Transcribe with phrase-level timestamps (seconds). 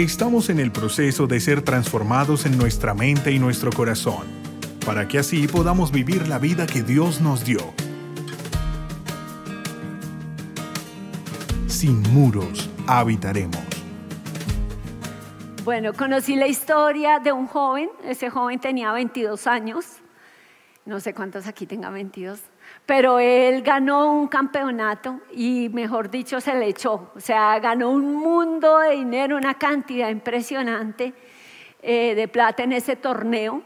[0.00, 4.26] Estamos en el proceso de ser transformados en nuestra mente y nuestro corazón,
[4.86, 7.60] para que así podamos vivir la vida que Dios nos dio.
[11.66, 13.60] Sin muros habitaremos.
[15.64, 19.84] Bueno, conocí la historia de un joven, ese joven tenía 22 años,
[20.86, 22.40] no sé cuántos aquí tengan 22,
[22.86, 28.14] pero él ganó un campeonato y mejor dicho se le echó, o sea, ganó un
[28.14, 31.14] mundo de dinero, una cantidad impresionante
[31.82, 33.62] eh, de plata en ese torneo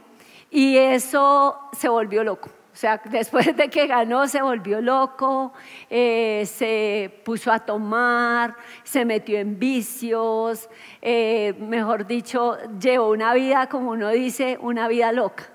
[0.51, 2.51] y eso se volvió loco.
[2.75, 5.53] O sea, después de que ganó se volvió loco,
[5.89, 10.69] eh, se puso a tomar, se metió en vicios,
[11.01, 15.51] eh, mejor dicho, llevó una vida, como uno dice, una vida loca.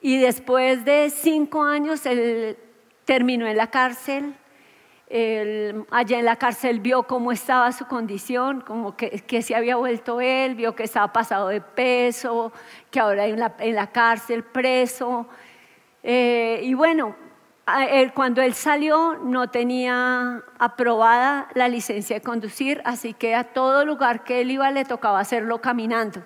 [0.00, 2.56] Y después de cinco años él
[3.06, 4.34] terminó en la cárcel.
[5.90, 10.20] allá en la cárcel vio cómo estaba su condición, como que, que, se había vuelto
[10.20, 12.52] él, vio que estaba pasado de peso,
[12.90, 15.26] que ahora en la, en la cárcel preso.
[16.02, 17.16] Eh, y bueno,
[18.14, 24.22] cuando él salió no tenía aprobada la licencia de conducir, así que a todo lugar
[24.22, 26.22] que él iba le tocaba hacerlo caminando.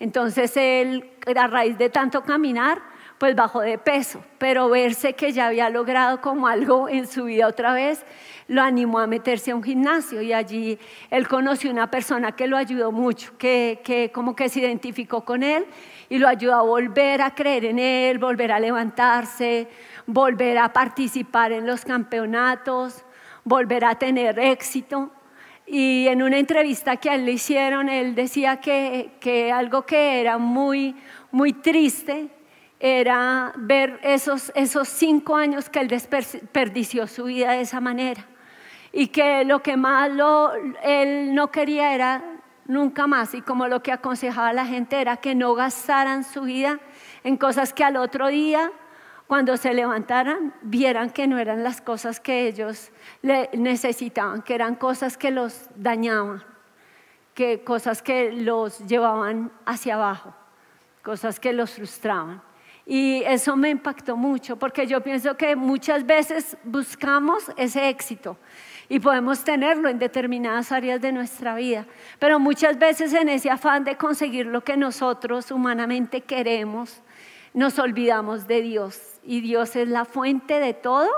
[0.00, 2.82] Entonces él, a raíz de tanto caminar,
[3.18, 7.46] pues bajó de peso, pero verse que ya había logrado como algo en su vida
[7.46, 8.04] otra vez,
[8.48, 10.78] lo animó a meterse a un gimnasio y allí
[11.10, 15.42] él conoció una persona que lo ayudó mucho, que, que como que se identificó con
[15.42, 15.64] él
[16.08, 19.68] y lo ayudó a volver a creer en él, volver a levantarse,
[20.06, 23.04] volver a participar en los campeonatos,
[23.44, 25.10] volver a tener éxito.
[25.66, 30.20] Y en una entrevista que a él le hicieron, él decía que, que algo que
[30.20, 30.94] era muy,
[31.30, 32.28] muy triste
[32.86, 38.26] era ver esos, esos cinco años que él desperdició su vida de esa manera.
[38.92, 40.10] Y que lo que más
[40.82, 42.22] él no quería era
[42.66, 43.32] nunca más.
[43.32, 46.78] Y como lo que aconsejaba la gente era que no gastaran su vida
[47.22, 48.70] en cosas que al otro día,
[49.28, 52.92] cuando se levantaran, vieran que no eran las cosas que ellos
[53.22, 56.44] necesitaban, que eran cosas que los dañaban,
[57.32, 60.34] que cosas que los llevaban hacia abajo,
[61.02, 62.42] cosas que los frustraban.
[62.86, 68.36] Y eso me impactó mucho porque yo pienso que muchas veces buscamos ese éxito
[68.88, 71.86] y podemos tenerlo en determinadas áreas de nuestra vida,
[72.18, 77.00] pero muchas veces en ese afán de conseguir lo que nosotros humanamente queremos,
[77.54, 81.08] nos olvidamos de Dios y Dios es la fuente de todo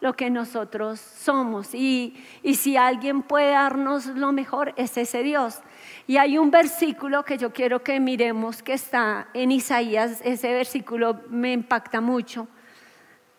[0.00, 1.74] lo que nosotros somos.
[1.74, 5.58] Y, y, si alguien puede darnos lo mejor, es ese Dios.
[6.06, 11.20] Y hay un versículo que yo quiero que miremos que está en Isaías, ese versículo
[11.28, 12.48] me impacta mucho.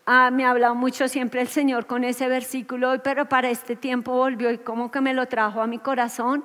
[0.06, 4.12] Ah, me ha hablado mucho siempre el Señor con ese versículo, pero para este tiempo
[4.12, 6.44] volvió y como que me lo trajo a mi corazón.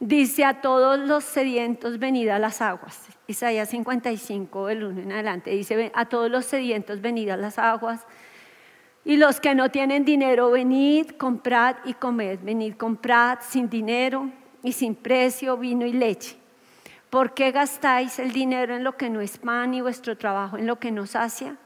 [0.00, 3.06] Dice a todos los sedientos, venid a las aguas.
[3.26, 5.50] Isaías 55, del 1 en adelante.
[5.50, 8.06] Dice a todos los sedientos, venid a las aguas.
[9.04, 12.38] Y los que no tienen dinero, venid, comprad y comed.
[12.42, 14.30] Venid, comprad sin dinero
[14.62, 16.36] y sin precio vino y leche.
[17.10, 20.66] ¿Por qué gastáis el dinero en lo que no es pan y vuestro trabajo en
[20.66, 21.56] lo que no sacia?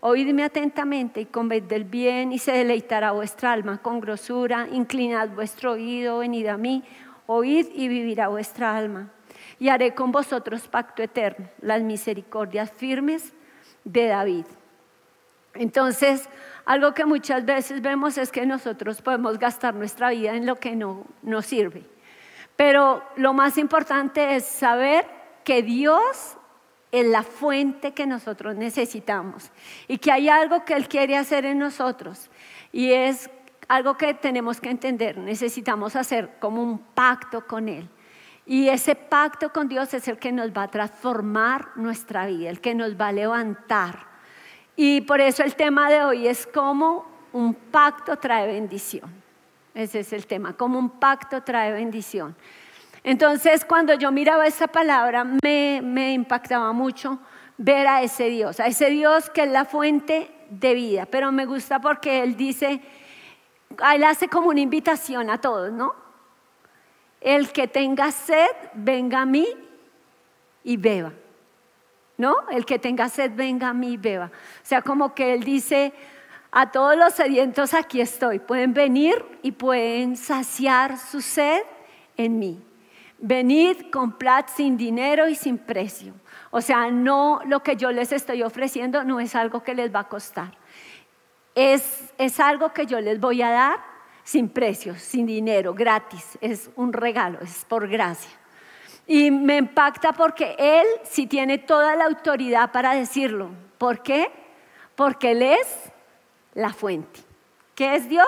[0.00, 4.68] Oídme atentamente y comed del bien y se deleitará vuestra alma con grosura.
[4.70, 6.84] Inclinad vuestro oído, venid a mí,
[7.26, 9.10] oíd y vivirá vuestra alma.
[9.58, 13.32] Y haré con vosotros pacto eterno, las misericordias firmes
[13.84, 14.44] de David.
[15.54, 16.28] Entonces,
[16.66, 20.76] algo que muchas veces vemos es que nosotros podemos gastar nuestra vida en lo que
[20.76, 21.93] no nos sirve.
[22.56, 25.06] Pero lo más importante es saber
[25.44, 26.36] que Dios
[26.92, 29.50] es la fuente que nosotros necesitamos
[29.88, 32.30] y que hay algo que Él quiere hacer en nosotros
[32.70, 33.28] y es
[33.66, 35.18] algo que tenemos que entender.
[35.18, 37.88] Necesitamos hacer como un pacto con Él.
[38.46, 42.60] Y ese pacto con Dios es el que nos va a transformar nuestra vida, el
[42.60, 44.06] que nos va a levantar.
[44.76, 49.23] Y por eso el tema de hoy es cómo un pacto trae bendición.
[49.74, 52.36] Ese es el tema, como un pacto trae bendición.
[53.02, 57.18] Entonces, cuando yo miraba esa palabra, me, impactaba mucho
[57.58, 61.06] ver a ese Dios, a ese Dios que es la fuente de vida.
[61.06, 62.80] Pero me gusta porque Él dice,
[63.92, 65.94] Él hace como una invitación a todos, ¿no?
[67.20, 69.46] El que tenga sed, venga a mí
[70.62, 71.12] y beba.
[72.16, 72.48] ¿No?
[72.48, 74.26] El que tenga sed, venga a mí y beba.
[74.26, 75.92] O sea, como que Él dice,
[76.56, 78.38] a todos los sedientos aquí estoy.
[78.38, 81.62] Pueden venir y pueden saciar su sed
[82.16, 82.62] en mí.
[83.18, 86.14] Venid, comprad sin dinero y sin precio.
[86.52, 90.00] O sea, no lo que yo les estoy ofreciendo no es algo que les va
[90.00, 90.56] a costar.
[91.56, 93.80] Es, es algo que yo les voy a dar
[94.22, 96.38] sin precio, sin dinero, gratis.
[96.40, 98.30] Es un regalo, es por gracia.
[99.08, 103.50] Y me impacta porque Él sí tiene toda la autoridad para decirlo.
[103.76, 104.30] ¿Por qué?
[104.94, 105.90] Porque Él es
[106.54, 107.20] la fuente.
[107.74, 108.26] ¿Qué es Dios?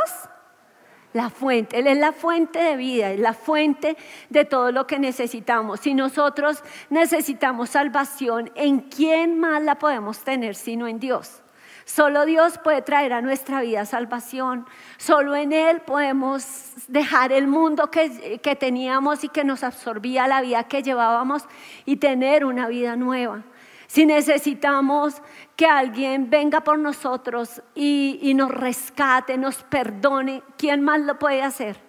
[1.13, 1.79] La fuente.
[1.79, 3.97] Él es la fuente de vida, es la fuente
[4.29, 5.81] de todo lo que necesitamos.
[5.81, 11.43] Si nosotros necesitamos salvación, ¿en quién más la podemos tener sino en Dios?
[11.87, 14.67] Solo Dios puede traer a nuestra vida salvación.
[14.97, 16.45] Solo en Él podemos
[16.89, 21.45] dejar el mundo que, que, teníamos y que nos absorbía la vida que llevábamos
[21.85, 23.45] y tener una vida nueva.
[23.87, 25.23] Si necesitamos
[25.57, 31.81] que alguien venga por nosotros y, nos rescate, nos perdone, ¿quién más lo puede hacer?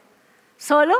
[0.55, 0.95] Solo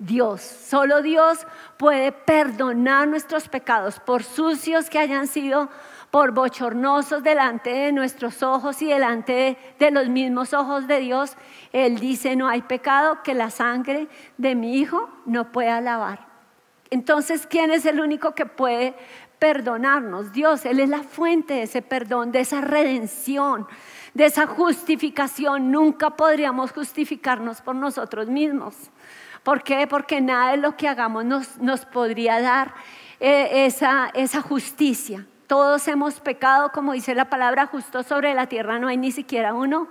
[0.00, 0.42] Dios.
[0.42, 1.46] Solo Dios
[1.78, 5.70] puede perdonar nuestros pecados, por sucios que hayan sido
[6.10, 11.36] por bochornosos delante de nuestros ojos y delante de, los mismos ojos de Dios,
[11.72, 16.31] Él dice, no hay pecado que la sangre de mi Hijo no pueda lavar.
[16.92, 18.94] Entonces, ¿quién es el único que puede
[19.38, 20.30] perdonarnos?
[20.34, 23.66] Dios, Él es la fuente de ese perdón, de esa redención,
[24.12, 25.70] de esa justificación.
[25.70, 28.74] Nunca podríamos justificarnos por nosotros mismos.
[29.42, 29.86] ¿Por qué?
[29.86, 32.74] Porque nada de lo que hagamos nos, podría dar
[33.20, 35.26] eh, esa, esa justicia.
[35.46, 39.54] Todos hemos pecado, como dice la palabra, justo sobre la tierra no hay ni siquiera
[39.54, 39.88] uno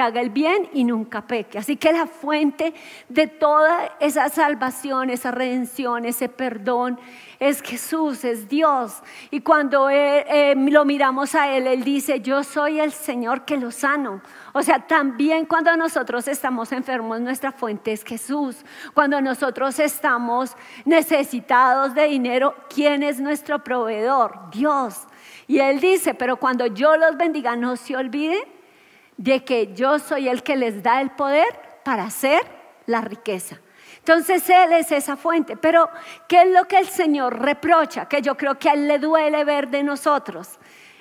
[0.00, 1.58] haga el bien y nunca peque.
[1.58, 2.74] Así que la fuente
[3.08, 6.98] de toda esa salvación, esa redención, ese perdón,
[7.40, 9.00] es Jesús, es Dios.
[9.30, 13.70] Y cuando eh, lo miramos a Él, Él dice, yo soy el Señor que lo
[13.70, 14.22] sano.
[14.52, 18.64] O sea, también cuando nosotros estamos enfermos, nuestra fuente es Jesús.
[18.92, 24.50] Cuando nosotros estamos necesitados de dinero, ¿quién es nuestro proveedor?
[24.52, 25.06] Dios.
[25.46, 28.57] Y Él dice, pero cuando yo los bendiga, no se olviden
[29.18, 32.40] de que yo soy el que les da el poder para hacer
[32.86, 33.60] la riqueza.
[33.98, 35.56] Entonces Él es esa fuente.
[35.56, 35.90] Pero,
[36.26, 38.06] ¿qué es lo que el Señor reprocha?
[38.08, 40.58] Que yo creo que a Él le duele ver de nosotros.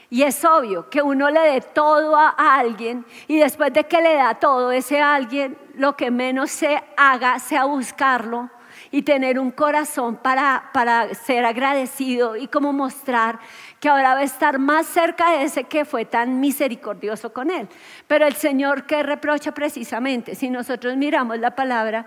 [0.09, 4.15] Y es obvio que uno le dé todo a, alguien y después de que le
[4.15, 8.49] da todo, ese alguien lo que menos se haga sea buscarlo
[8.91, 13.39] y tener un corazón para, para ser agradecido y como mostrar
[13.79, 17.67] que ahora va a estar más cerca de ese que fue tan misericordioso con él.
[18.07, 22.05] Pero el Señor que reprocha precisamente, si nosotros miramos la palabra,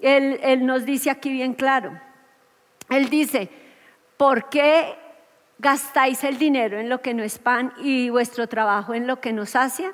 [0.00, 1.98] él, nos dice aquí bien claro.
[2.90, 3.48] Él dice,
[4.16, 4.94] ¿por qué
[5.58, 9.32] gastáis el dinero en lo que no es pan y vuestro trabajo en lo que
[9.32, 9.92] nos sacia?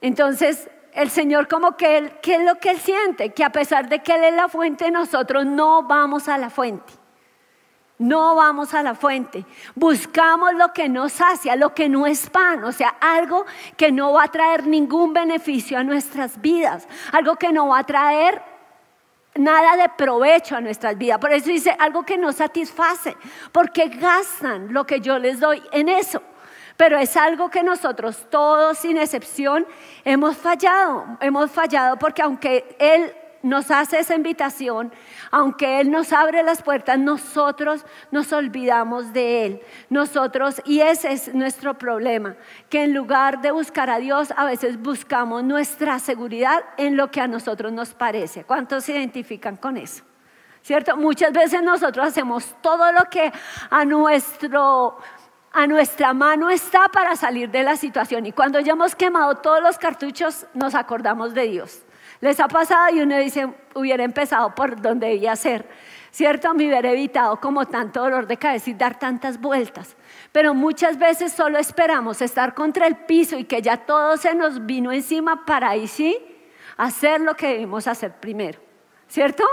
[0.00, 3.32] Entonces, el Señor como que él, ¿qué es lo que Él siente?
[3.32, 6.92] Que a pesar de que Él es la fuente, nosotros no vamos a la fuente.
[7.98, 9.44] No vamos a la fuente.
[9.74, 13.44] Buscamos lo que nos sacia, lo que no es pan, o sea, algo
[13.76, 17.84] que no va a traer ningún beneficio a nuestras vidas, algo que no va a
[17.84, 18.42] traer
[19.34, 21.18] nada de provecho a nuestras vidas.
[21.18, 23.16] Por eso dice algo que no satisface,
[23.52, 26.22] porque gastan lo que yo les doy en eso.
[26.76, 29.66] Pero es algo que nosotros todos, sin excepción,
[30.04, 31.06] hemos fallado.
[31.20, 33.12] Hemos fallado porque aunque Él
[33.42, 34.92] nos hace esa invitación,
[35.30, 39.60] aunque Él nos abre las puertas, nosotros nos olvidamos de Él.
[39.88, 42.36] Nosotros, y ese es nuestro problema,
[42.68, 47.20] que en lugar de buscar a Dios, a veces buscamos nuestra seguridad en lo que
[47.20, 48.44] a nosotros nos parece.
[48.44, 50.02] ¿Cuántos se identifican con eso?
[50.62, 50.96] ¿Cierto?
[50.96, 53.32] Muchas veces nosotros hacemos todo lo que
[53.70, 54.98] a nuestro
[55.56, 58.26] a nuestra mano está para salir de la situación.
[58.26, 61.82] Y cuando ya hemos quemado todos los cartuchos, nos acordamos de Dios.
[62.20, 65.66] Les ha pasado y uno dice, hubiera empezado por donde debía ser,
[66.10, 66.52] ¿cierto?
[66.52, 69.96] Me hubiera evitado como tanto dolor de cabeza y dar tantas vueltas.
[70.30, 74.66] Pero muchas veces solo esperamos estar contra el piso y que ya todo se nos
[74.66, 76.18] vino encima para ahí sí
[76.76, 78.58] hacer lo que debimos hacer primero,
[79.08, 79.44] ¿cierto?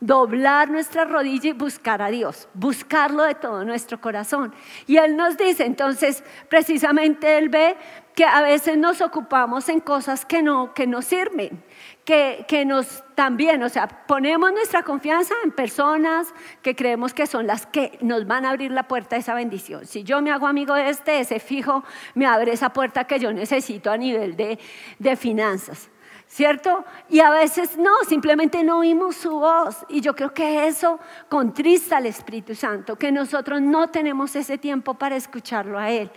[0.00, 4.54] Doblar nuestra rodilla y buscar a Dios, buscarlo de todo nuestro corazón.
[4.86, 7.76] Y Él nos dice, entonces, precisamente Él ve
[8.14, 11.62] que a veces nos ocupamos en cosas que no, que no sirven,
[12.04, 17.46] que, que nos también, o sea, ponemos nuestra confianza en personas que creemos que son
[17.46, 19.86] las que nos van a abrir la puerta a esa bendición.
[19.86, 23.32] Si yo me hago amigo de este, ese fijo me abre esa puerta que yo
[23.32, 24.58] necesito a nivel de,
[24.98, 25.90] de finanzas.
[26.30, 26.84] ¿Cierto?
[27.08, 29.84] Y a veces no, simplemente no oímos su voz.
[29.88, 34.94] Y yo creo que eso contrista al Espíritu Santo, que nosotros no tenemos ese tiempo
[34.94, 36.10] para escucharlo a Él.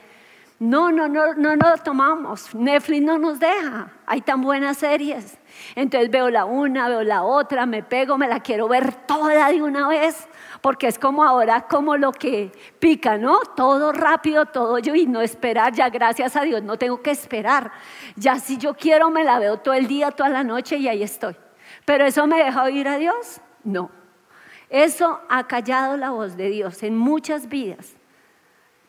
[0.60, 2.53] No, no, no, no lo tomamos.
[2.53, 3.91] Netflix no nos deja.
[4.05, 5.38] Hay tan buenas series.
[5.75, 9.62] Entonces veo la una, veo la otra, me pego, me la quiero ver toda de
[9.62, 10.27] una vez
[10.63, 13.39] porque es como ahora como lo que pica, ¿no?
[13.53, 17.70] Todo rápido, todo yo y no esperar, ya gracias a Dios no tengo que esperar.
[18.15, 21.03] Ya si yo quiero me la veo todo el día, toda la noche y ahí
[21.03, 21.36] estoy.
[21.84, 23.41] Pero eso me deja oír a Dios?
[23.65, 23.91] No.
[24.70, 27.98] Eso ha callado la voz de Dios en muchas vidas.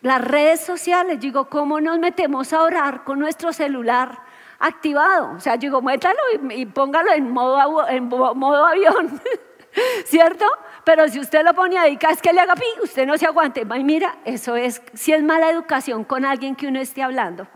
[0.01, 4.21] Las redes sociales, digo, ¿cómo nos metemos a orar con nuestro celular
[4.61, 5.33] activado?
[5.37, 6.21] O sea, digo, métalo
[6.53, 9.21] y, póngalo en modo, en modo avión,
[10.05, 10.47] ¿cierto?
[10.85, 13.63] Pero si usted lo pone ahí, vez que le haga pi, usted no se aguante.
[13.63, 17.49] Y mira, eso es, si es mala educación con alguien que uno esté hablando,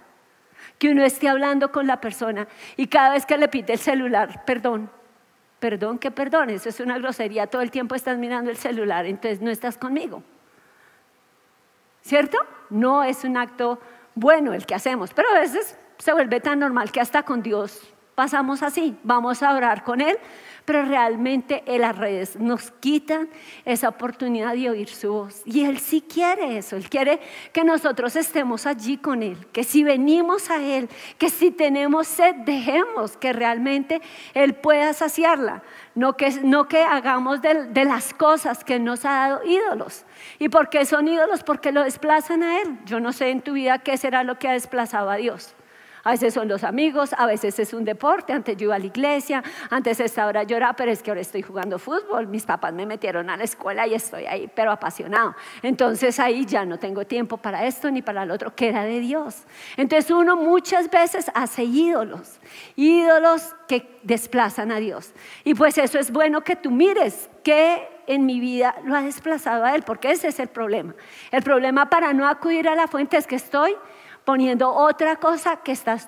[0.78, 4.44] que uno esté hablando con la persona y cada vez que le pide el celular,
[4.44, 4.90] perdón,
[5.58, 9.40] perdón, que perdón, eso es una grosería, todo el tiempo estás mirando el celular, entonces
[9.40, 10.23] no estás conmigo.
[12.02, 12.38] ¿Cierto?
[12.70, 13.78] No es un acto
[14.14, 17.92] bueno el que hacemos, pero a veces se vuelve tan normal que hasta con Dios
[18.14, 20.18] pasamos así, vamos a orar con Él,
[20.69, 23.31] pero realmente en las redes nos quitan
[23.65, 25.41] esa oportunidad de oír su voz.
[25.47, 27.21] Y Él sí quiere eso, Él quiere
[27.55, 32.35] que nosotros estemos allí con Él, que si venimos a Él, que si tenemos sed,
[32.45, 34.03] dejemos que realmente
[34.35, 35.63] Él pueda saciarla,
[35.95, 40.05] no que, no que hagamos de, de las cosas que nos ha dado ídolos.
[40.39, 41.45] ¿Y por qué son ídolos?
[41.45, 42.79] Porque lo desplazan a Él.
[42.85, 45.55] Yo no sé en tu vida qué será lo que ha desplazado a Dios.
[46.05, 48.33] A veces son los amigos, a veces es un deporte.
[48.33, 51.43] Antes yo iba a la iglesia, antes esta hora lloraba, pero es que ahora estoy
[51.43, 52.26] jugando fútbol.
[52.26, 55.35] Mis papás me metieron a la escuela y estoy ahí, pero apasionado.
[55.62, 59.00] Entonces ahí ya no tengo tiempo para esto ni para lo otro, que era de
[59.00, 59.45] Dios.
[59.76, 62.38] Entonces uno muchas veces hace ídolos,
[62.76, 65.12] ídolos que desplazan a Dios.
[65.45, 69.64] Y pues eso es bueno que tú mires que en mi vida lo ha desplazado
[69.64, 70.95] a Él, porque ese es el problema.
[71.31, 73.76] El problema para no acudir a la fuente es que estoy
[74.28, 76.06] poniendo otra cosa que estás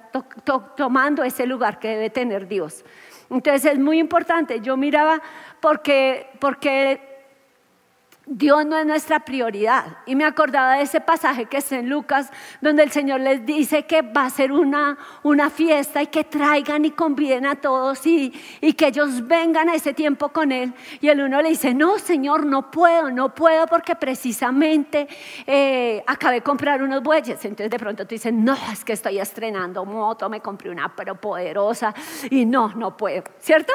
[0.77, 2.85] tomando ese lugar que debe tener Dios.
[3.31, 4.61] Entonces es muy importante.
[4.61, 5.23] Yo miraba
[5.59, 7.10] porque, porque
[8.33, 9.99] Dios no es nuestra prioridad.
[10.07, 13.87] Y me acordaba de ese pasaje que es en Lucas, donde el Señor les dice
[13.87, 18.33] que va a ser una, una fiesta y que traigan y conviden a todos y,
[18.61, 20.73] y, que ellos vengan a ese tiempo con Él.
[21.01, 25.09] Y el uno le dice, no, Señor, no puedo, no puedo porque precisamente
[25.45, 27.45] eh, acabé de comprar unos bueyes.
[27.45, 31.17] Entonces de pronto tú dices, no, es que estoy estrenando moto, me compré una pero
[31.17, 31.93] poderosa
[32.31, 33.73] y no, no puedo, ¿cierto?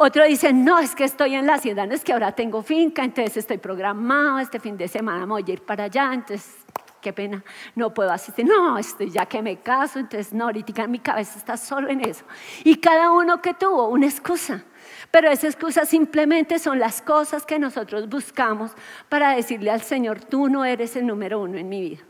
[0.00, 3.02] Otro dice, no, es que estoy en la hacienda, no es que ahora tengo finca,
[3.02, 6.54] entonces estoy programado, este fin de semana voy a ir para allá, entonces
[7.00, 7.42] qué pena,
[7.74, 8.46] no puedo asistir.
[8.46, 12.24] No, estoy ya que me caso, entonces no, ahorita mi cabeza está solo en eso.
[12.62, 14.62] Y cada uno que tuvo una excusa.
[15.10, 18.70] Pero esa excusa simplemente son las cosas que nosotros buscamos
[19.08, 22.02] para decirle al Señor, tú no eres el número uno en mi vida.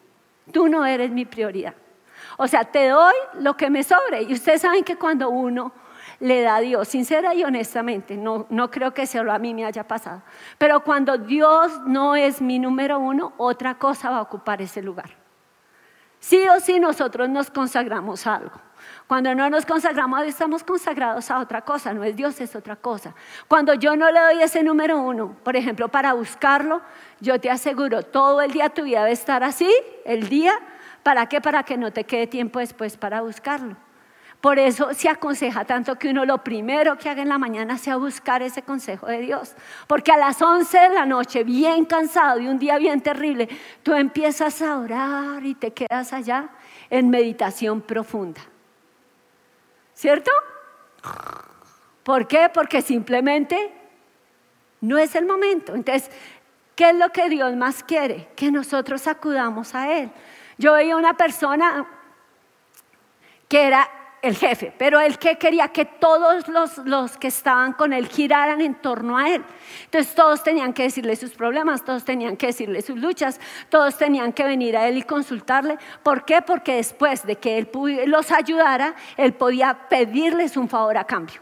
[0.53, 1.75] Tú no eres mi prioridad.
[2.37, 4.25] O sea, te doy lo que me sobre.
[4.25, 5.73] Y ustedes saben que cuando uno
[6.21, 9.65] le da a Dios, sincera y honestamente, no, no creo que solo a mí me
[9.65, 10.23] haya pasado,
[10.59, 15.11] pero cuando Dios no es mi número uno, otra cosa va a ocupar ese lugar.
[16.21, 18.61] Sí o sí nosotros nos consagramos a algo.
[19.07, 23.15] Cuando no nos consagramos, estamos consagrados a otra cosa, no es Dios, es otra cosa.
[23.47, 26.83] Cuando yo no le doy ese número uno, por ejemplo, para buscarlo,
[27.21, 29.73] yo te aseguro, todo el día tu vida debe estar así,
[30.05, 30.53] el día,
[31.03, 31.41] ¿para qué?
[31.41, 33.77] Para que no te quede tiempo después para buscarlo.
[34.41, 37.97] Por eso se aconseja tanto que uno lo primero que haga en la mañana sea
[37.97, 39.55] buscar ese consejo de Dios.
[39.89, 43.49] Porque a las 11 de la noche, bien cansado de un día bien terrible,
[43.83, 46.51] tú empiezas a orar y te quedas allá
[46.89, 48.41] en meditación profunda.
[49.95, 50.31] ¿Cierto?
[52.05, 52.49] ¿Por qué?
[52.55, 53.73] Porque simplemente
[54.81, 55.75] no es el momento.
[55.75, 56.13] Entonces,
[56.77, 58.29] ¿qué es lo que Dios más quiere?
[58.37, 60.13] Que nosotros acudamos a Él.
[60.59, 61.87] Yo veía una persona
[63.49, 63.91] que era
[64.23, 68.61] el jefe, pero él que quería que todos los, los, que estaban con él giraran
[68.61, 69.45] en torno a él.
[69.85, 74.33] Entonces todos tenían que decirle sus problemas, todos tenían que decirle sus luchas, todos tenían
[74.33, 75.79] que venir a él y consultarle.
[76.03, 76.43] ¿Por qué?
[76.43, 77.71] Porque después de que él
[78.07, 81.41] los ayudara, él podía pedirles un favor a cambio.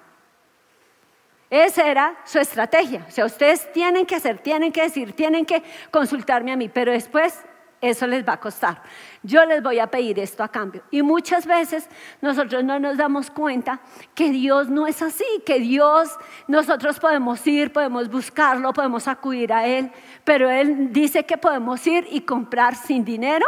[1.49, 3.07] Esa era su estrategia.
[3.09, 6.93] O sea, ustedes tienen que hacer, tienen que decir, tienen que consultarme a mí, pero
[6.93, 7.45] después
[7.81, 8.83] eso les va a costar.
[9.23, 10.83] Yo les voy a pedir esto a cambio.
[10.91, 11.89] Y muchas veces
[12.21, 13.81] nosotros no nos damos cuenta
[14.15, 16.11] que Dios no es así, que Dios,
[16.49, 19.91] nosotros podemos ir, podemos buscarlo, podemos acudir a Él,
[20.25, 23.47] pero Él dice que podemos ir y comprar sin dinero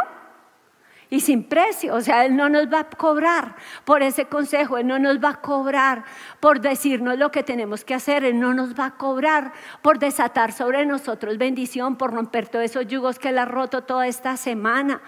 [1.09, 1.95] y sin precio.
[1.95, 5.29] O sea, Él no nos va a cobrar por ese consejo, Él no nos va
[5.29, 6.03] a cobrar
[6.39, 10.51] por decirnos lo que tenemos que hacer, Él no nos va a cobrar por desatar
[10.51, 15.01] sobre nosotros bendición, por romper todos esos yugos que Él ha roto toda esta semana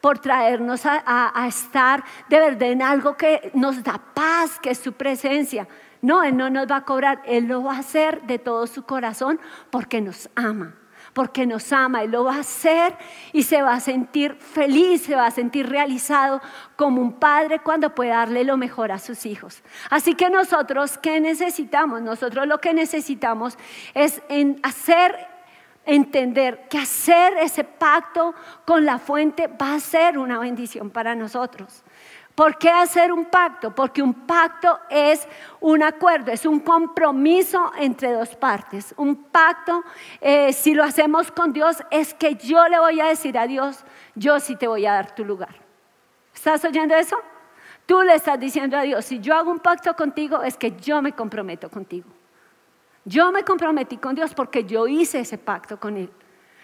[0.00, 1.02] por traernos a,
[1.34, 5.66] a, estar de verdad en algo que nos da paz, que es su presencia.
[6.02, 8.82] No, Él no nos va a cobrar, Él lo va a hacer de todo su
[8.82, 10.74] corazón porque nos ama
[11.14, 12.02] porque nos ama.
[12.02, 12.94] Él lo va a hacer
[13.32, 16.42] y se va a sentir feliz, se va a sentir realizado
[16.76, 19.62] como un padre cuando puede darle lo mejor a sus hijos.
[19.88, 22.02] Así que nosotros, ¿qué necesitamos?
[22.02, 23.56] Nosotros lo que necesitamos
[23.94, 24.20] es
[24.62, 25.34] hacer
[25.86, 31.84] entender que hacer ese pacto con la fuente va a ser una bendición para nosotros.
[32.34, 33.72] ¿Por qué hacer un pacto?
[33.72, 35.26] Porque un pacto es
[35.60, 38.92] un acuerdo, es un compromiso entre dos partes.
[38.96, 39.84] Un pacto,
[40.20, 43.84] eh, si lo hacemos con Dios, es que yo le voy a decir a Dios,
[44.16, 45.54] yo sí te voy a dar tu lugar.
[46.34, 47.16] ¿Estás oyendo eso?
[47.86, 51.00] Tú le estás diciendo a Dios, si yo hago un pacto contigo, es que yo
[51.02, 52.08] me comprometo contigo.
[53.04, 56.10] Yo me comprometí con Dios porque yo hice ese pacto con Él.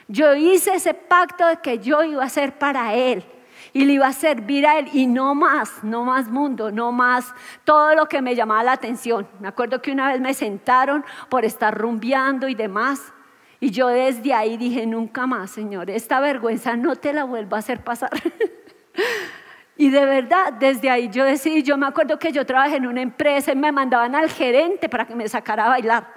[0.09, 3.25] Yo hice ese pacto que yo iba a ser para Él
[3.73, 7.33] y le iba a servir a él y no más, no más mundo, no más
[7.65, 9.29] todo lo que me llamaba la atención.
[9.41, 13.13] Me acuerdo que una vez me sentaron por estar rumbeando y demás.
[13.61, 17.59] Y yo desde ahí dije, nunca más, Señor, esta vergüenza no te la vuelvo a
[17.59, 18.11] hacer pasar.
[19.77, 23.03] y de verdad, desde ahí yo decidí, yo me acuerdo que yo trabajé en una
[23.03, 26.09] empresa y me mandaban al gerente para que me sacara a bailar.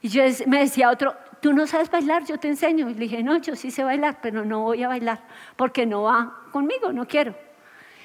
[0.00, 2.90] Y yo me decía otro, tú no sabes bailar, yo te enseño.
[2.90, 5.20] Y le dije, no, yo sí sé bailar, pero no voy a bailar
[5.54, 7.34] porque no va conmigo, no quiero.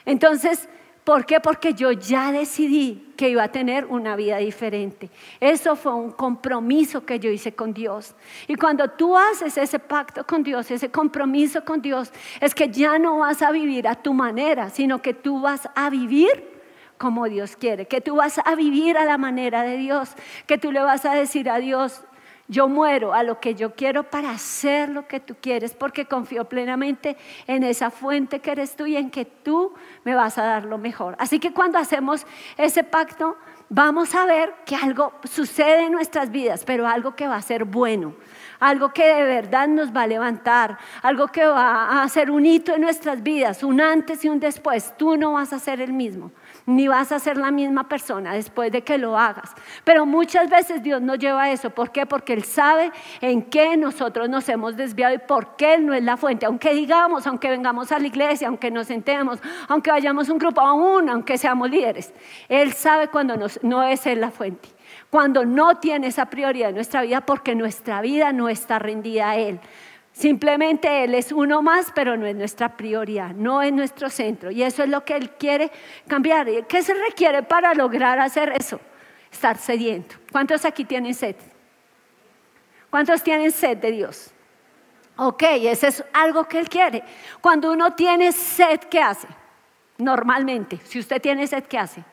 [0.06, 0.68] Entonces,
[1.04, 1.39] ¿por qué?
[1.39, 5.10] Porque yo ya decidí que iba a tener una vida diferente.
[5.39, 8.16] Eso fue un compromiso que yo hice con Dios.
[8.48, 12.98] Y cuando tú haces ese pacto con Dios, ese compromiso con Dios, es que ya
[12.98, 16.58] no vas a vivir a tu manera, sino que tú vas a vivir
[16.98, 20.12] como Dios quiere, que tú vas a vivir a la manera de Dios,
[20.48, 22.01] que tú le vas a decir a Dios,
[22.48, 26.46] yo muero a lo que yo quiero para hacer lo que tú quieres, porque confío
[26.46, 29.74] plenamente en esa fuente que eres tú y en que tú
[30.04, 31.16] me vas a dar lo mejor.
[31.20, 32.25] Así que cuando hacemos
[32.58, 33.38] ese pacto,
[33.70, 37.66] vamos a ver que algo sucede en nuestras vidas, pero algo que va a ser
[37.66, 38.16] bueno,
[38.60, 42.74] algo que de verdad nos va a levantar, algo que va a hacer un hito
[42.74, 44.94] en nuestras vidas, un antes y un después.
[44.98, 46.32] Tú no vas a ser el mismo
[46.67, 49.55] ni vas a ser la misma persona después de que lo hagas.
[49.86, 51.70] Pero muchas veces Dios nos lleva a eso.
[51.70, 52.05] ¿Por qué?
[52.05, 56.03] Porque Él sabe en qué nosotros nos hemos desviado y por qué Él no es
[56.03, 56.46] la fuente.
[56.46, 59.39] Aunque digamos, aunque vengamos a la iglesia, aunque nos sentemos,
[59.70, 62.13] aunque vayamos un grupo, aún aunque seamos líderes,
[62.50, 64.70] Él sabe cuando no es Él la fuente
[65.09, 69.37] cuando no tiene esa prioridad en nuestra vida porque nuestra vida no está rendida a
[69.37, 69.59] Él.
[70.18, 74.50] Simplemente Él es uno más, pero no es nuestra prioridad, no es nuestro centro.
[74.50, 75.70] Y eso es lo que Él quiere
[76.08, 76.48] cambiar.
[76.66, 78.82] ¿Qué se requiere para lograr hacer eso?
[79.32, 80.16] Estar sediento.
[80.32, 81.36] ¿Cuántos aquí tienen sed?
[82.90, 84.32] ¿Cuántos tienen sed de Dios?
[85.18, 87.03] Ok, eso es algo que Él quiere.
[87.40, 89.27] Cuando uno tiene sed, ¿qué hace?
[90.00, 92.03] Normalmente, si usted tiene sed, ¿qué hace?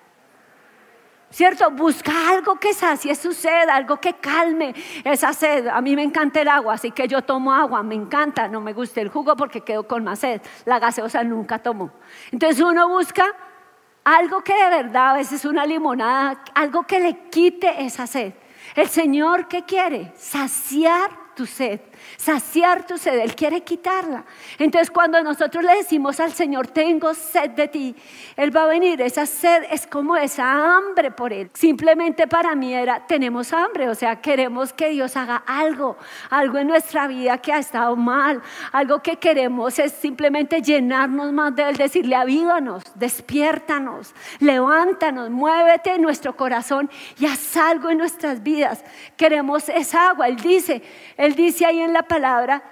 [1.35, 1.69] ¿Cierto?
[1.73, 5.67] Busca algo que sacie su sed, algo que calme esa sed.
[5.67, 8.73] A mí me encanta el agua, así que yo tomo agua, me encanta, no me
[8.73, 10.41] gusta el jugo porque quedo con más sed.
[10.65, 11.91] La gaseosa nunca tomo.
[12.31, 13.27] Entonces uno busca
[14.05, 18.35] algo que de verdad, a veces una limonada, algo que le quite esa sed.
[18.77, 20.13] El Señor, ¿qué quiere?
[20.15, 21.81] Saciar tu sed
[22.17, 24.25] saciar tu sed, Él quiere quitarla.
[24.59, 27.97] Entonces cuando nosotros le decimos al Señor, tengo sed de ti,
[28.37, 31.51] Él va a venir, esa sed es como esa hambre por Él.
[31.55, 35.97] Simplemente para mí era, tenemos hambre, o sea, queremos que Dios haga algo,
[36.31, 41.55] algo en nuestra vida que ha estado mal, algo que queremos es simplemente llenarnos más
[41.57, 48.43] de Él, decirle, avívanos, despiértanos, levántanos, muévete en nuestro corazón y haz algo en nuestras
[48.43, 48.85] vidas.
[49.17, 50.83] Queremos esa agua, Él dice,
[51.17, 52.63] Él dice ahí en la palabra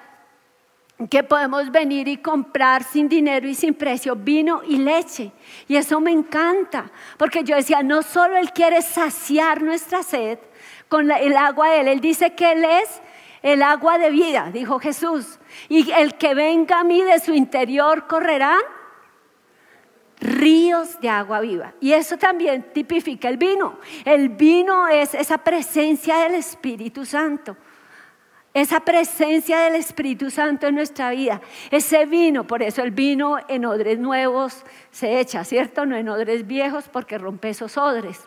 [1.08, 5.32] que podemos venir y comprar sin dinero y sin precio vino y leche.
[5.68, 10.38] Y eso me encanta, porque yo decía, no solo Él quiere saciar nuestra sed
[10.88, 13.00] con el agua de Él, Él dice que Él es
[13.42, 15.38] el agua de vida, dijo Jesús.
[15.68, 18.60] Y el que venga a mí de su interior correrán
[20.20, 21.74] ríos de agua viva.
[21.80, 23.78] Y eso también tipifica el vino.
[24.04, 27.56] El vino es esa presencia del Espíritu Santo
[28.54, 33.64] esa presencia del Espíritu Santo en nuestra vida, ese vino, por eso el vino en
[33.64, 35.86] odres nuevos se echa, ¿cierto?
[35.86, 38.20] No en odres viejos porque rompe esos odres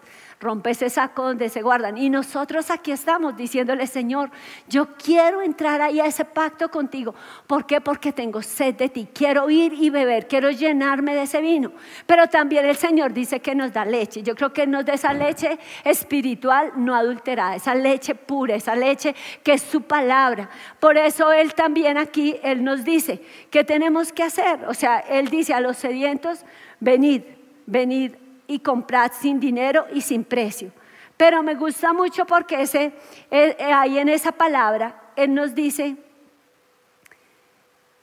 [0.45, 1.97] rompe ese saco donde se guardan.
[1.97, 4.29] Y nosotros aquí estamos diciéndole, Señor,
[4.69, 7.15] yo quiero entrar ahí a ese pacto contigo.
[7.47, 7.81] ¿Por qué?
[7.81, 9.07] Porque tengo sed de ti.
[9.11, 11.71] Quiero ir y beber, quiero llenarme de ese vino.
[12.05, 14.21] Pero también el Señor dice que nos da leche.
[14.21, 19.15] Yo creo que nos da esa leche espiritual no adulterada, esa leche pura, esa leche
[19.43, 20.49] que es su palabra.
[20.79, 24.65] Por eso Él también aquí, Él nos dice, ¿qué tenemos que hacer?
[24.67, 26.45] O sea, Él dice a los sedientos,
[26.79, 27.23] venid,
[27.65, 28.11] venid
[28.47, 30.71] y comprad sin dinero y sin precio.
[31.17, 32.93] Pero me gusta mucho porque ese,
[33.31, 35.97] eh, eh, ahí en esa palabra, Él nos dice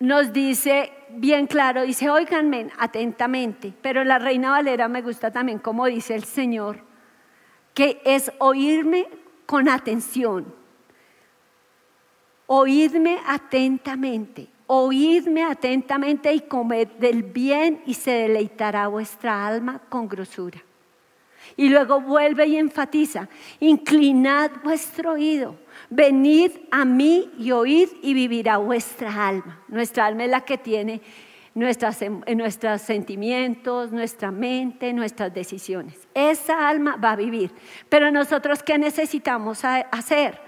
[0.02, 5.86] nos dice bien claro, dice, oiganme atentamente, pero la Reina Valera me gusta también como
[5.86, 6.80] dice el Señor,
[7.72, 9.06] que es oírme
[9.46, 10.52] con atención,
[12.46, 20.62] oídme atentamente, oídme atentamente y comed del bien y se deleitará vuestra alma con grosura.
[21.56, 23.28] Y luego vuelve y enfatiza,
[23.60, 25.56] inclinad vuestro oído,
[25.90, 29.60] venid a mí y oíd y vivirá vuestra alma.
[29.68, 31.02] Nuestra alma es la que tiene
[31.54, 36.08] em, nuestros sentimientos, nuestra mente, nuestras decisiones.
[36.14, 37.50] Esa alma va a vivir.
[37.88, 40.40] Pero nosotros, ¿qué necesitamos hacer?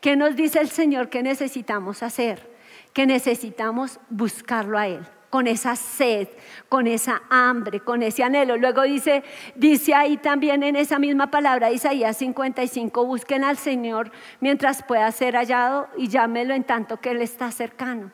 [0.00, 2.51] ¿Qué nos dice el Señor que necesitamos hacer?
[2.92, 6.28] Que necesitamos buscarlo a Él con esa sed,
[6.68, 8.58] con esa hambre, con ese anhelo.
[8.58, 9.24] Luego dice,
[9.54, 15.34] dice ahí también en esa misma palabra, Isaías 55, busquen al Señor mientras pueda ser
[15.34, 18.12] hallado y llámelo en tanto que Él está cercano.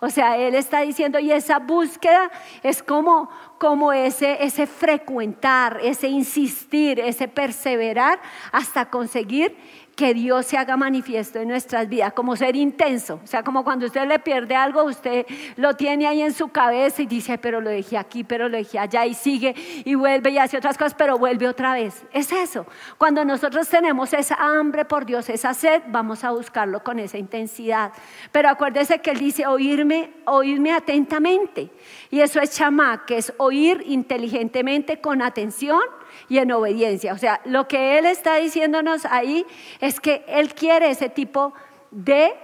[0.00, 2.30] O sea, Él está diciendo, y esa búsqueda
[2.62, 8.20] es como, como ese, ese frecuentar, ese insistir, ese perseverar
[8.52, 9.56] hasta conseguir
[9.98, 13.18] que Dios se haga manifiesto en nuestras vidas, como ser intenso.
[13.24, 17.02] O sea, como cuando usted le pierde algo, usted lo tiene ahí en su cabeza
[17.02, 20.38] y dice, pero lo dejé aquí, pero lo dejé allá y sigue y vuelve y
[20.38, 22.04] hace otras cosas, pero vuelve otra vez.
[22.12, 22.64] Es eso.
[22.96, 27.92] Cuando nosotros tenemos esa hambre por Dios, esa sed, vamos a buscarlo con esa intensidad.
[28.30, 31.72] Pero acuérdese que Él dice, oírme, oírme atentamente.
[32.08, 35.80] Y eso es chamá, que es oír inteligentemente con atención
[36.28, 37.12] y en obediencia.
[37.12, 39.46] O sea, lo que Él está diciéndonos ahí
[39.80, 41.52] es que Él quiere ese tipo
[41.90, 42.34] de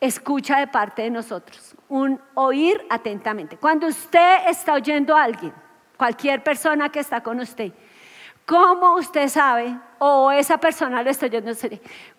[0.00, 3.56] escucha de parte de nosotros, un oír atentamente.
[3.56, 5.52] Cuando usted está oyendo a alguien,
[5.96, 7.72] cualquier persona que está con usted,
[8.46, 11.52] ¿cómo usted sabe, o esa persona lo está oyendo,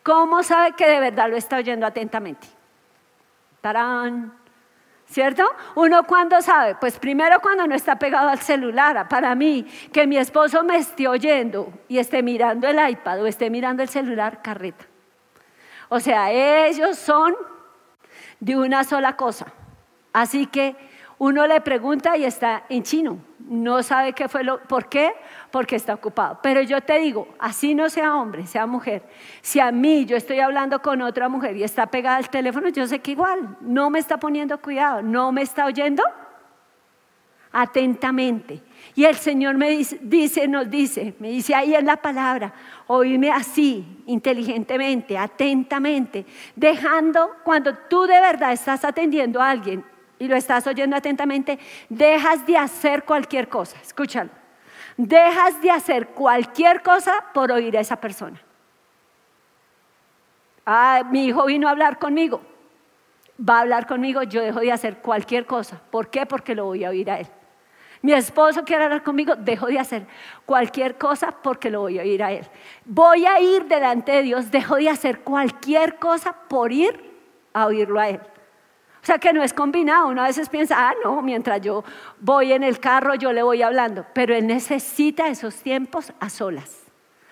[0.03, 2.47] cómo sabe que de verdad lo está oyendo atentamente?
[3.61, 4.40] Tarán.
[5.11, 5.43] ¿Cierto?
[5.75, 9.09] Uno cuando sabe, pues primero cuando no está pegado al celular.
[9.09, 13.49] Para mí, que mi esposo me esté oyendo y esté mirando el iPad o esté
[13.49, 14.85] mirando el celular, carreta.
[15.89, 17.35] O sea, ellos son
[18.39, 19.47] de una sola cosa.
[20.13, 20.77] Así que
[21.17, 23.17] uno le pregunta y está en chino.
[23.39, 25.13] No sabe qué fue lo, ¿por qué?
[25.51, 26.39] Porque está ocupado.
[26.41, 29.03] Pero yo te digo, así no sea hombre, sea mujer.
[29.41, 32.87] Si a mí yo estoy hablando con otra mujer y está pegada al teléfono, yo
[32.87, 36.03] sé que igual no me está poniendo cuidado, no me está oyendo
[37.51, 38.61] atentamente.
[38.95, 42.53] Y el Señor me dice, nos dice, me dice ahí en la palabra,
[42.87, 49.83] oírme así, inteligentemente, atentamente, dejando cuando tú de verdad estás atendiendo a alguien
[50.19, 51.59] y lo estás oyendo atentamente,
[51.89, 53.77] dejas de hacer cualquier cosa.
[53.81, 54.40] Escúchalo.
[54.97, 58.41] Dejas de hacer cualquier cosa por oír a esa persona.
[60.65, 62.41] Ah, mi hijo vino a hablar conmigo.
[63.39, 65.81] Va a hablar conmigo, yo dejo de hacer cualquier cosa.
[65.89, 66.25] ¿Por qué?
[66.25, 67.27] Porque lo voy a oír a él.
[68.03, 70.07] Mi esposo quiere hablar conmigo, dejo de hacer
[70.45, 72.47] cualquier cosa porque lo voy a oír a él.
[72.83, 77.11] Voy a ir delante de Dios, dejo de hacer cualquier cosa por ir
[77.53, 78.19] a oírlo a él.
[79.01, 80.09] O sea que no es combinado.
[80.09, 81.83] Uno a veces piensa, ah, no, mientras yo
[82.19, 84.05] voy en el carro, yo le voy hablando.
[84.13, 86.81] Pero él necesita esos tiempos a solas.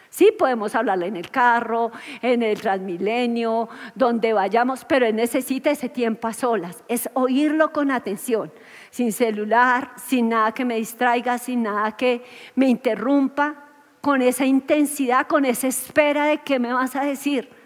[0.09, 1.91] Sí, podemos hablarle en el carro,
[2.23, 6.83] en el transmilenio, donde vayamos, pero él necesita ese tiempo a solas.
[6.87, 8.51] Es oírlo con atención,
[8.89, 12.23] sin celular, sin nada que me distraiga, sin nada que
[12.55, 13.65] me interrumpa,
[14.01, 17.58] con esa intensidad, con esa espera de qué me vas a decir.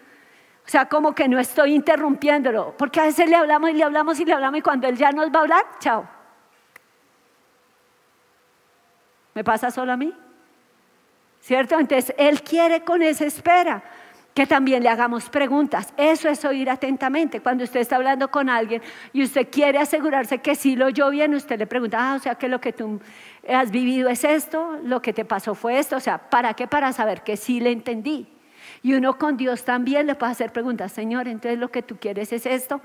[0.66, 4.20] O sea, como que no estoy interrumpiéndolo, porque a veces le hablamos y le hablamos
[4.20, 6.08] y le hablamos y cuando él ya nos va a hablar, chao.
[9.34, 10.14] ¿Me pasa solo a mí?
[11.42, 11.78] ¿Cierto?
[11.80, 13.84] Entonces, él quiere con esa espera
[14.34, 15.94] que también le hagamos preguntas.
[15.98, 17.42] Eso es oír atentamente.
[17.42, 21.36] Cuando usted está hablando con alguien y usted quiere asegurarse que sí lo oyó bien,
[21.36, 23.00] usted le pregunta, ah, o sea, que lo que tú
[23.48, 25.98] has vivido es esto, lo que te pasó fue esto.
[25.98, 26.68] O sea, ¿para qué?
[26.68, 28.33] Para saber que sí le entendí.
[28.84, 32.34] Y uno con Dios también le puede hacer preguntas, Señor, entonces lo que tú quieres
[32.34, 32.82] es esto.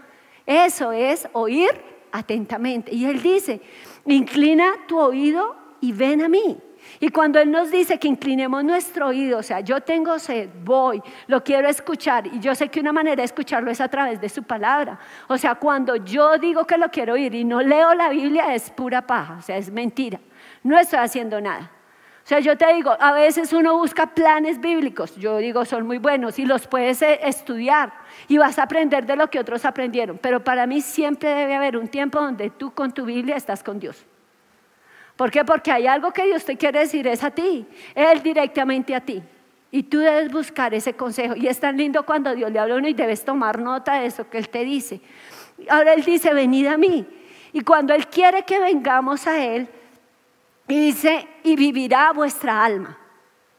[0.46, 1.70] Eso es oír
[2.12, 2.94] atentamente.
[2.94, 3.60] Y Él dice,
[4.06, 6.56] inclina tu oído y ven a mí.
[7.00, 11.02] Y cuando Él nos dice que inclinemos nuestro oído, o sea, yo tengo sed, voy,
[11.26, 14.28] lo quiero escuchar, y yo sé que una manera de escucharlo es a través de
[14.28, 14.98] su palabra.
[15.26, 18.70] O sea, cuando yo digo que lo quiero oír y no leo la Biblia, es
[18.70, 20.20] pura paja, o sea, es mentira.
[20.62, 21.72] No estoy haciendo nada.
[22.28, 25.96] O sea, yo te digo, a veces uno busca planes bíblicos, yo digo, son muy
[25.96, 27.90] buenos y los puedes eh, estudiar
[28.28, 31.78] y vas a aprender de lo que otros aprendieron, pero para mí siempre debe haber
[31.78, 34.04] un tiempo donde tú con tu Biblia estás con Dios.
[35.16, 35.42] ¿Por qué?
[35.42, 39.22] Porque hay algo que Dios te quiere decir, es a ti, Él directamente a ti.
[39.70, 41.34] Y tú debes buscar ese consejo.
[41.34, 44.04] Y es tan lindo cuando Dios le habla a uno y debes tomar nota de
[44.04, 45.00] eso que Él te dice.
[45.70, 47.06] Ahora Él dice, venid a mí.
[47.54, 49.66] Y cuando Él quiere que vengamos a Él,
[50.76, 52.98] dice, y vivirá vuestra alma.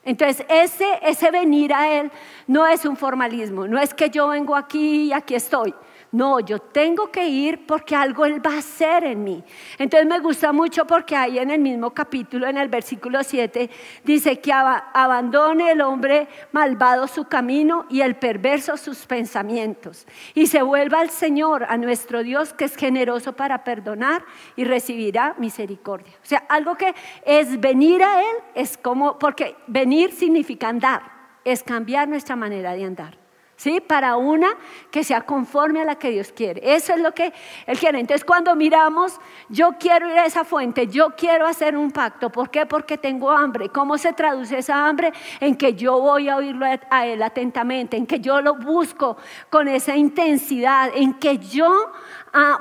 [0.04, 2.12] Entonces, ese, ese venir a Él
[2.48, 5.74] no es un formalismo, no es que yo vengo aquí y aquí estoy.
[6.12, 9.44] No, yo tengo que ir porque algo Él va a hacer en mí.
[9.78, 13.70] Entonces me gusta mucho porque ahí en el mismo capítulo, en el versículo 7,
[14.04, 20.08] dice que abandone el hombre malvado su camino y el perverso sus pensamientos.
[20.34, 25.36] Y se vuelva al Señor, a nuestro Dios, que es generoso para perdonar y recibirá
[25.38, 26.14] misericordia.
[26.24, 31.04] O sea, algo que es venir a Él, es como, porque venir significa andar,
[31.46, 33.19] es cambiar nuestra manera de andar.
[33.60, 33.82] ¿Sí?
[33.82, 34.48] Para una
[34.90, 36.62] que sea conforme a la que Dios quiere.
[36.64, 37.34] Eso es lo que
[37.68, 38.00] Él quiere.
[38.00, 39.20] Entonces, cuando miramos,
[39.50, 42.30] yo quiero ir a esa fuente, yo quiero hacer un pacto.
[42.32, 42.66] ¿Por qué?
[42.66, 43.68] Porque tengo hambre.
[43.68, 45.12] ¿Cómo se traduce esa hambre?
[45.42, 49.18] En que yo voy a oírlo a Él atentamente, en que yo lo busco
[49.50, 51.92] con esa intensidad, en que yo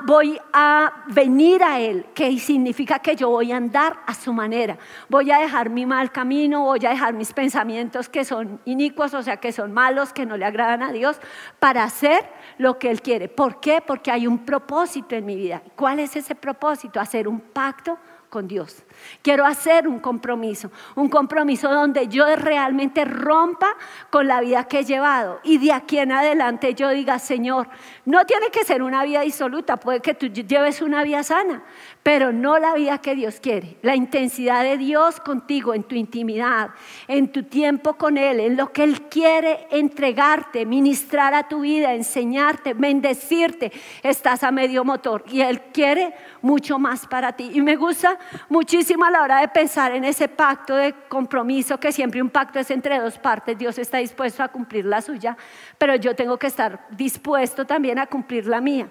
[0.05, 4.77] voy a venir a Él, que significa que yo voy a andar a su manera.
[5.07, 9.21] Voy a dejar mi mal camino, voy a dejar mis pensamientos que son inicuos, o
[9.21, 11.17] sea, que son malos, que no le agradan a Dios,
[11.59, 13.27] para hacer lo que Él quiere.
[13.27, 13.81] ¿Por qué?
[13.85, 15.61] Porque hay un propósito en mi vida.
[15.75, 16.99] ¿Cuál es ese propósito?
[16.99, 17.97] Hacer un pacto
[18.29, 18.83] con Dios.
[19.21, 23.75] Quiero hacer un compromiso, un compromiso donde yo realmente rompa
[24.09, 27.67] con la vida que he llevado y de aquí en adelante yo diga, Señor,
[28.05, 31.63] no tiene que ser una vida disoluta, puede que tú lleves una vida sana,
[32.03, 33.77] pero no la vida que Dios quiere.
[33.81, 36.71] La intensidad de Dios contigo, en tu intimidad,
[37.07, 41.93] en tu tiempo con Él, en lo que Él quiere entregarte, ministrar a tu vida,
[41.93, 47.51] enseñarte, bendecirte, estás a medio motor y Él quiere mucho más para ti.
[47.53, 48.17] Y me gusta
[48.49, 52.59] muchísimo a la hora de pensar en ese pacto de compromiso, que siempre un pacto
[52.59, 55.37] es entre dos partes, Dios está dispuesto a cumplir la suya,
[55.77, 58.89] pero yo tengo que estar dispuesto también a cumplir la mía.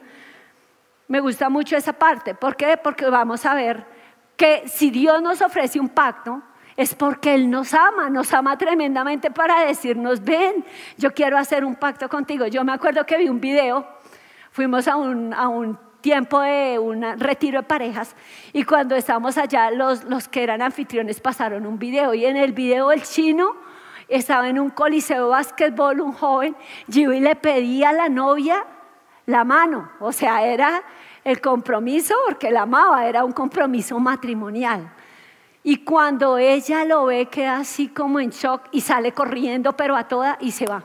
[1.08, 2.76] Me gusta mucho esa parte, ¿por qué?
[2.76, 3.84] Porque vamos a ver
[4.36, 6.42] que si Dios nos ofrece un pacto,
[6.76, 10.64] es porque Él nos ama, nos ama tremendamente para decirnos, ven,
[10.96, 12.46] yo quiero hacer un pacto contigo.
[12.46, 13.84] Yo me acuerdo que vi un video,
[14.52, 18.14] fuimos a un tiempo de un retiro de parejas
[18.52, 22.52] y cuando estábamos allá los, los que eran anfitriones pasaron un video y en el
[22.52, 23.56] video el chino
[24.08, 26.56] estaba en un coliseo de básquetbol, un joven,
[26.88, 28.64] y le pedía a la novia
[29.26, 30.82] la mano, o sea, era
[31.22, 34.90] el compromiso porque la amaba, era un compromiso matrimonial.
[35.62, 40.08] Y cuando ella lo ve queda así como en shock y sale corriendo pero a
[40.08, 40.82] toda y se va.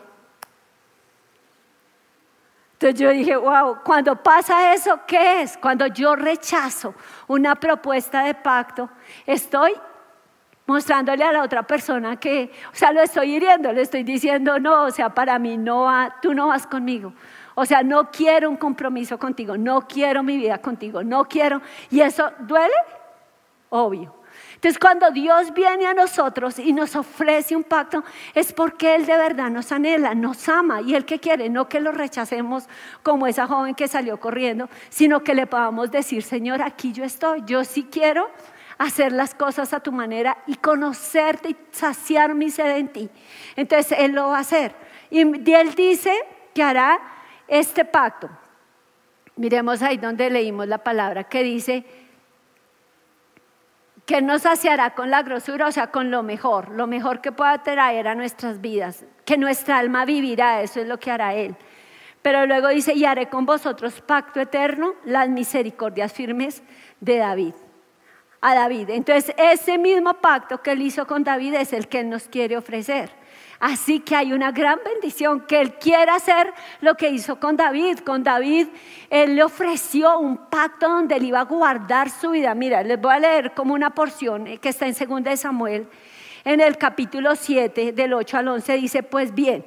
[2.84, 5.58] Entonces yo dije, wow, cuando pasa eso, ¿qué es?
[5.58, 6.94] Cuando yo rechazo
[7.28, 8.90] una propuesta de pacto,
[9.26, 9.72] estoy
[10.66, 14.84] mostrándole a la otra persona que, o sea, lo estoy hiriendo, le estoy diciendo, no,
[14.84, 17.14] o sea, para mí no va, tú no vas conmigo.
[17.56, 21.62] O sea, no quiero un compromiso contigo, no quiero mi vida contigo, no quiero.
[21.90, 22.76] ¿Y eso duele?
[23.70, 24.14] Obvio.
[24.64, 28.02] Entonces cuando Dios viene a nosotros y nos ofrece un pacto,
[28.34, 31.82] es porque Él de verdad nos anhela, nos ama y Él que quiere, no que
[31.82, 32.70] lo rechacemos
[33.02, 37.44] como esa joven que salió corriendo, sino que le podamos decir, Señor, aquí yo estoy,
[37.46, 38.30] yo sí quiero
[38.78, 43.10] hacer las cosas a tu manera y conocerte y saciar mi sed en ti.
[43.58, 44.74] Entonces Él lo va a hacer.
[45.10, 46.14] Y Él dice
[46.54, 47.02] que hará
[47.50, 48.30] este pacto.
[49.36, 51.86] Miremos ahí donde leímos la palabra que dice,
[54.06, 57.64] que nos saciará con la grosura, o sea, con lo mejor, lo mejor que pueda
[57.64, 61.56] traer a nuestras vidas, que nuestra alma vivirá, eso es lo que hará Él.
[62.22, 66.64] Pero luego dice, y haré con vosotros pacto eterno, las misericordias firmes
[67.02, 67.54] de David.
[68.40, 68.90] A David.
[68.92, 72.58] Entonces, ese mismo pacto que él hizo con David es el que él nos quiere
[72.58, 73.10] ofrecer.
[73.64, 78.00] Así que hay una gran bendición que Él quiere hacer lo que hizo con David.
[78.00, 78.68] Con David,
[79.10, 82.54] Él le ofreció un pacto donde Él iba a guardar su vida.
[82.56, 85.88] Mira, les voy a leer como una porción eh, que está en 2 de Samuel.
[86.44, 89.64] En el capítulo 7, del 8 al 11, dice, pues bien,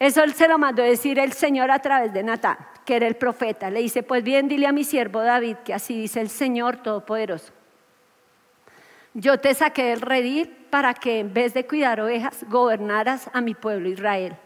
[0.00, 3.70] eso se lo mandó decir el Señor a través de Natán, que era el profeta.
[3.70, 7.52] Le dice, pues bien, dile a mi siervo David que así dice el Señor Todopoderoso.
[9.14, 13.54] Yo te saqué del redil para que en vez de cuidar ovejas, gobernaras a mi
[13.54, 14.36] pueblo Israel.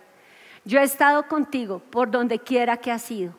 [0.65, 3.33] Yo he estado contigo por donde quiera que has ido.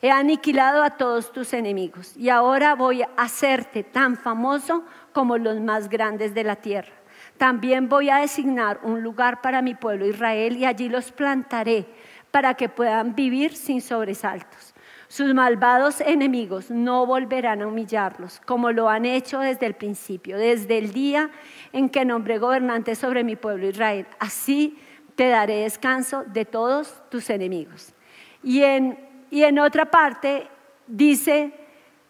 [0.00, 4.82] He aniquilado a todos tus enemigos y ahora voy a hacerte tan famoso
[5.12, 6.92] como los más grandes de la tierra.
[7.36, 11.86] También voy a designar un lugar para mi pueblo Israel y allí los plantaré
[12.30, 14.71] para que puedan vivir sin sobresaltos.
[15.12, 20.78] Sus malvados enemigos no volverán a humillarlos, como lo han hecho desde el principio, desde
[20.78, 21.30] el día
[21.74, 24.06] en que nombré gobernante sobre mi pueblo Israel.
[24.18, 24.78] Así
[25.14, 27.92] te daré descanso de todos tus enemigos.
[28.42, 28.98] Y en,
[29.30, 30.46] y en otra parte,
[30.86, 31.52] dice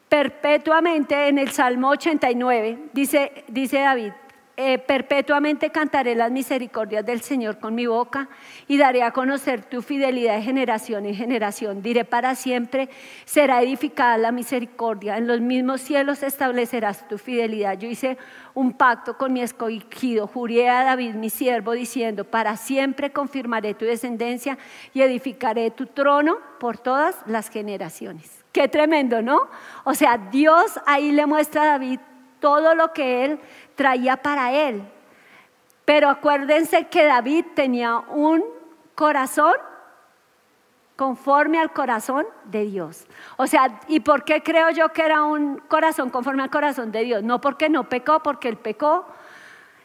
[0.09, 4.13] perpetuamente en el Salmo 89, dice, dice David,
[4.55, 8.29] eh, perpetuamente cantaré las misericordias del Señor con mi boca
[8.69, 11.81] y daré a conocer tu fidelidad de generación en generación.
[11.81, 12.91] Diré para siempre,
[13.25, 15.17] será edificada la misericordia.
[15.17, 17.79] En los mismos cielos establecerás tu fidelidad.
[17.79, 18.19] Yo hice
[18.53, 23.87] un pacto con mi escogido, juré a David mi siervo diciendo, para siempre confirmaré tu
[23.87, 24.59] descendencia
[24.93, 28.45] y edificaré tu trono por todas las generaciones.
[28.53, 29.49] Qué tremendo, ¿no?
[29.85, 32.01] O sea, Dios ahí le muestra a David
[32.43, 33.41] todo lo que él
[33.75, 34.83] traía para él.
[35.85, 38.45] Pero acuérdense que David tenía un
[38.95, 39.55] corazón
[40.97, 43.07] conforme al corazón de Dios.
[43.37, 47.03] O sea, ¿y por qué creo yo que era un corazón conforme al corazón de
[47.03, 47.23] Dios?
[47.23, 49.07] No porque no pecó, porque él pecó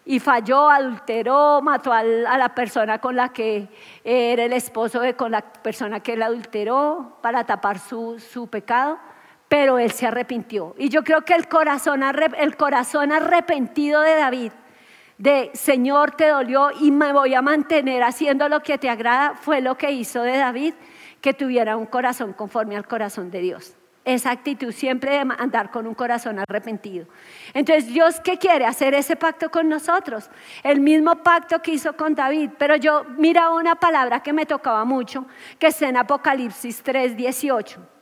[0.06, 3.68] y falló, adulteró, mató a la persona con la que
[4.04, 9.00] era el esposo de con la persona que él adulteró para tapar su, su pecado
[9.48, 10.76] pero él se arrepintió.
[10.78, 14.52] Y yo creo que el corazón, el corazón arrepentido de David,
[15.18, 19.62] de Señor te dolió y me voy a mantener haciendo lo que te agrada, fue
[19.62, 20.74] lo que hizo de David
[21.22, 23.74] que tuviera un corazón conforme al corazón de Dios.
[24.06, 27.08] Esa actitud siempre de andar con un corazón arrepentido.
[27.54, 28.66] Entonces, Dios, ¿qué quiere?
[28.66, 30.30] Hacer ese pacto con nosotros.
[30.64, 32.52] El mismo pacto que hizo con David.
[32.58, 35.26] Pero yo miraba una palabra que me tocaba mucho,
[35.60, 37.97] que está en Apocalipsis 3, 18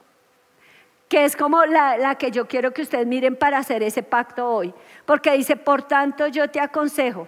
[1.07, 4.73] que es como la, que yo quiero que ustedes miren para hacer ese pacto hoy.
[5.05, 7.27] Porque dice, por tanto yo te aconsejo,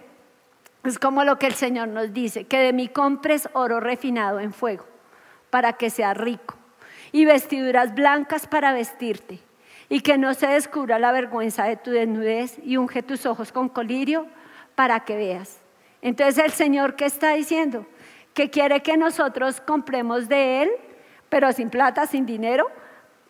[0.84, 4.52] es como lo que el Señor nos dice, que de mí compres oro refinado en
[4.52, 4.84] fuego,
[5.50, 6.54] para que sea rico,
[7.12, 9.40] y vestiduras blancas para vestirte,
[9.88, 13.68] y que no se descubra la vergüenza de tu desnudez, y unge tus ojos con
[13.68, 14.26] colirio
[14.74, 15.58] para que veas.
[16.02, 17.86] Entonces el Señor, ¿qué está diciendo?
[18.34, 20.70] Que quiere que nosotros compremos de Él,
[21.28, 22.70] pero sin plata, sin dinero,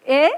[0.08, 0.30] ¿Eh?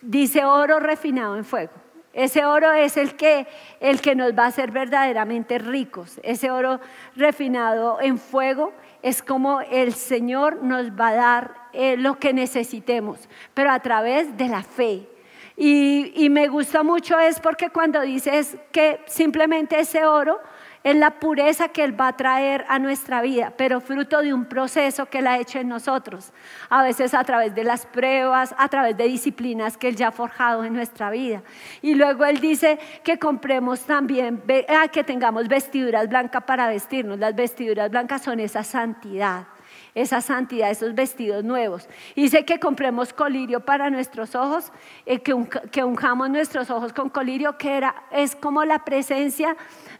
[0.00, 1.72] Dice oro refinado en fuego.
[2.14, 3.46] Ese oro es el que,
[3.78, 6.18] el que nos va a hacer verdaderamente ricos.
[6.22, 6.80] Ese oro
[7.14, 13.28] refinado en fuego es como el Señor nos va a dar eh, lo que necesitemos,
[13.52, 15.06] pero a través de la fe.
[15.54, 20.40] Y, y me gusta mucho es porque cuando dices que simplemente ese oro
[20.84, 24.44] es la pureza que Él va a traer a nuestra vida, pero fruto de un
[24.44, 26.32] proceso que Él ha hecho en nosotros,
[26.68, 30.12] a veces a través de las pruebas, a través de disciplinas que Él ya ha
[30.12, 31.42] forjado en nuestra vida.
[31.82, 37.18] Y luego Él dice que compremos también, ah, que tengamos vestiduras blancas para vestirnos.
[37.18, 39.46] Las vestiduras blancas son esa santidad
[39.94, 41.88] esa santidad, esos vestidos nuevos.
[42.14, 44.72] Dice que compremos colirio para nuestros ojos,
[45.06, 45.34] eh, que,
[45.72, 49.56] que unjamos nuestros ojos con colirio, que era, es como la presencia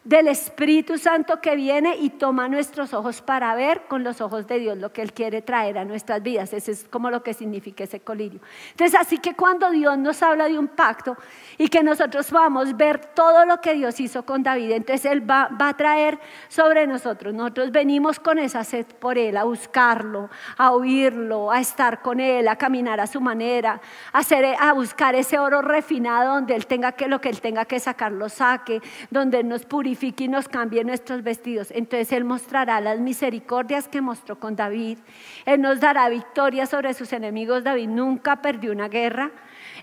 [0.08, 4.58] del Espíritu Santo que viene y toma nuestros ojos para ver con los ojos de
[4.58, 6.50] Dios lo que Él quiere traer a nuestras vidas.
[6.54, 8.40] Ese es como lo que significa ese colirio.
[8.70, 11.18] Entonces, así que cuando Dios nos habla de un pacto
[11.58, 15.30] y que nosotros vamos a ver todo lo que Dios hizo con David, entonces Él
[15.30, 16.18] va, va a traer
[16.48, 17.34] sobre nosotros.
[17.34, 22.48] Nosotros venimos con esa sed por Él, a buscarlo, a oírlo, a estar con Él,
[22.48, 23.78] a caminar a su manera,
[24.10, 27.66] a, hacer, a buscar ese oro refinado donde Él tenga que lo que Él tenga
[27.66, 31.70] que sacar, lo saque, donde Él nos purifique y nos cambie nuestros vestidos.
[31.70, 34.98] Entonces Él mostrará las misericordias que mostró con David.
[35.44, 37.64] Él nos dará victoria sobre sus enemigos.
[37.64, 39.30] David nunca perdió una guerra.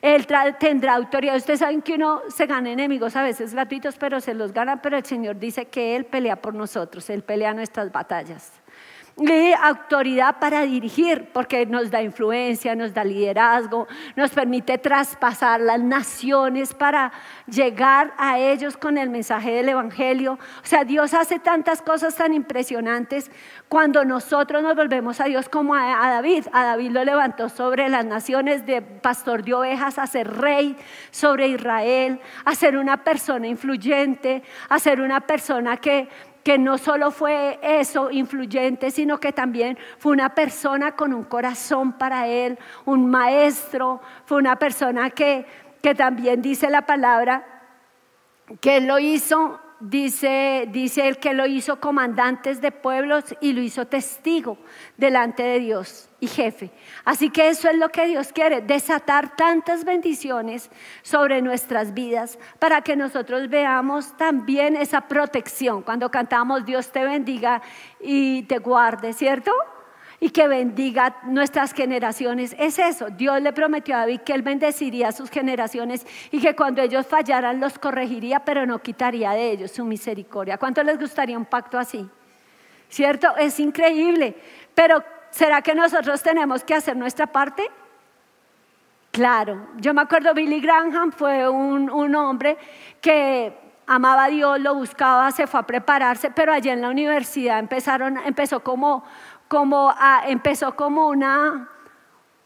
[0.01, 0.28] Él
[0.60, 1.36] tendrá autoridad.
[1.36, 4.82] Ustedes saben que uno se gana enemigos a veces gratuitos, pero se los gana.
[4.82, 7.10] Pero el Señor dice que Él pelea por nosotros.
[7.10, 8.64] Él pelea nuestras batallas
[9.17, 15.80] y autoridad para dirigir, porque nos da influencia, nos da liderazgo, nos permite traspasar las
[15.80, 17.13] naciones para
[17.47, 20.34] llegar a ellos con el mensaje del Evangelio.
[20.34, 23.32] O sea, Dios hace tantas cosas tan impresionantes
[23.69, 26.47] cuando nosotros nos volvemos a Dios como a, David.
[26.51, 30.75] A David lo levantó sobre las naciones de pastor de ovejas a ser rey
[31.12, 36.10] sobre Israel, a ser una persona influyente, a ser una persona que
[36.45, 41.93] que no solo fue eso influyente, sino que también fue una persona con un corazón
[41.93, 45.48] para él, un maestro, fue una persona que,
[45.81, 47.63] que también dice la palabra,
[48.62, 49.60] que lo hizo
[49.90, 54.58] dice, dice el que lo hizo comandantes de pueblos y lo hizo testigo
[54.98, 56.71] delante de Dios y jefe.
[57.04, 60.69] Así que eso es lo que Dios quiere, desatar tantas bendiciones
[61.02, 65.81] sobre nuestras vidas para que nosotros veamos también esa protección.
[65.81, 67.62] Cuando cantamos Dios te bendiga
[68.00, 69.52] y te guarde, ¿cierto?
[70.20, 72.56] Y que bendiga nuestras generaciones.
[72.58, 76.56] Es eso, Dios le prometió a David que él bendeciría a sus generaciones y que
[76.56, 80.58] cuando ellos fallaran los corregiría, pero no quitaría de ellos su misericordia.
[80.58, 82.08] ¿Cuánto les gustaría un pacto así?
[82.90, 83.36] ¿Cierto?
[83.38, 84.36] Es increíble,
[84.74, 87.70] pero ¿será que nosotros tenemos que hacer nuestra parte?
[89.12, 92.58] Claro, yo me acuerdo Billy Graham fue un, un hombre
[93.00, 97.60] que amaba a Dios, lo buscaba, se fue a prepararse, pero allí en la universidad
[97.60, 99.04] empezaron, empezó como,
[99.56, 101.69] como, a, empezó como una,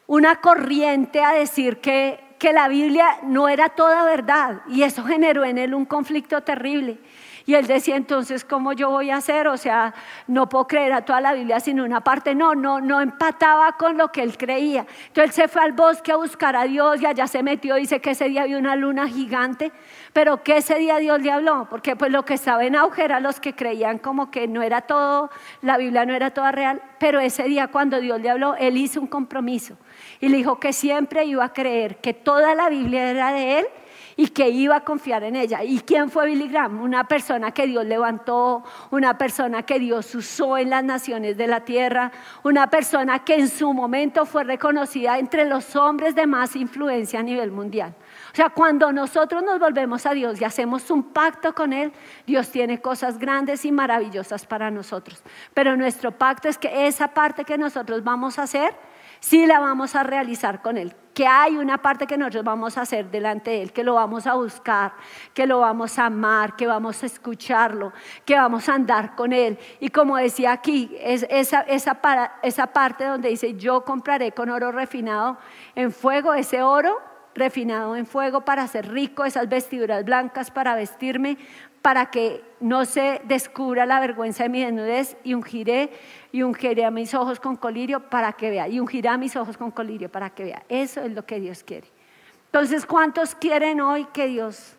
[0.06, 5.44] una corriente a decir que, que la Biblia no era toda verdad y eso generó
[5.44, 7.00] en él un conflicto terrible.
[7.50, 9.48] Y él decía entonces, ¿cómo yo voy a hacer?
[9.48, 9.96] O sea,
[10.28, 12.36] no puedo creer a toda la Biblia sino una parte.
[12.36, 14.86] No, no, no empataba con lo que él creía.
[15.08, 17.74] Entonces él se fue al bosque a buscar a Dios y allá se metió.
[17.74, 19.72] Dice que ese día había una luna gigante.
[20.14, 23.20] Pero que ese día Dios le habló, porque pues lo que estaba en auge era
[23.20, 25.32] los que creían como que no era todo,
[25.64, 26.84] la Biblia no era toda real.
[27.00, 29.76] Pero ese día cuando Dios le habló, él hizo un compromiso
[30.20, 33.68] y le dijo que siempre iba a creer que toda la Biblia era de él
[34.20, 35.64] y que iba a confiar en ella.
[35.64, 36.82] ¿Y quién fue Billy Graham?
[36.82, 41.62] Una persona que Dios levantó, una persona que Dios usó en las naciones de la
[41.62, 42.12] tierra,
[42.44, 47.24] una persona que en su momento fue reconocida entre los hombres de más influencia a
[47.24, 47.96] nivel mundial.
[48.34, 51.94] O sea, cuando nosotros nos volvemos a Dios y hacemos un pacto con Él,
[52.28, 55.24] Dios tiene cosas grandes y maravillosas para nosotros.
[55.54, 58.76] Pero nuestro pacto es que esa parte que nosotros vamos a hacer,
[59.20, 60.96] sí la vamos a realizar con Él.
[61.14, 64.26] Que hay una parte que nosotros vamos a hacer delante de Él, que lo vamos
[64.26, 64.94] a buscar,
[65.34, 67.92] que lo vamos a amar, que vamos a escucharlo,
[68.26, 69.60] que vamos a andar con Él.
[69.82, 72.00] Y como decía aquí, es esa, esa,
[72.42, 75.38] esa parte donde dice, yo compraré con oro refinado
[75.76, 81.38] en fuego ese oro refinado en fuego para ser rico, esas vestiduras blancas para vestirme,
[81.82, 85.92] para que no se descubra la vergüenza de mi desnudez y ungiré
[86.32, 89.58] y ungiré a mis ojos con colirio para que vea y ungiré a mis ojos
[89.58, 90.64] con colirio para que vea.
[90.68, 91.88] Eso es lo que Dios quiere.
[92.46, 94.76] Entonces, ¿cuántos quieren hoy que Dios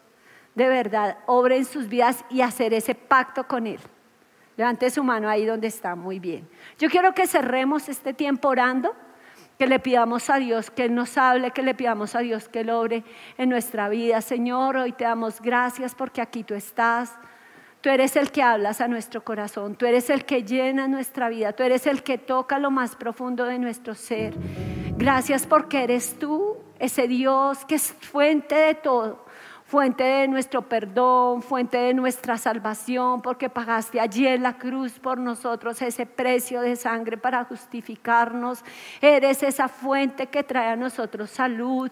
[0.55, 3.81] de verdad obre en sus vidas y hacer ese pacto con Él?
[4.57, 6.47] Levante su mano ahí donde está, muy bien.
[6.79, 8.95] Yo quiero que cerremos este tiempo orando
[9.61, 13.05] que le pidamos a Dios que nos hable, que le pidamos a Dios que obre
[13.37, 14.23] en nuestra vida.
[14.23, 17.13] Señor, hoy te damos gracias porque aquí tú estás.
[17.83, 21.53] Tú eres el que hablas a nuestro corazón, tú eres el que llena nuestra vida,
[21.53, 24.33] tú eres el que toca lo más profundo de nuestro ser.
[24.97, 29.27] Gracias porque eres tú, ese Dios que es fuente de todo
[29.71, 35.17] fuente de nuestro perdón, fuente de nuestra salvación, porque pagaste allí en la cruz por
[35.17, 38.65] nosotros ese precio de sangre para justificarnos.
[39.01, 41.89] Eres esa fuente que trae a nosotros salud,